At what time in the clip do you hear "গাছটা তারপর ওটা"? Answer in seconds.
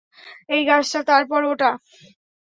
0.69-1.71